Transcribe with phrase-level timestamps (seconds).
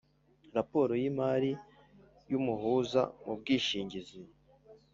[0.55, 1.51] Raporo y imari
[2.29, 4.19] y umuhuza mu bwishingizi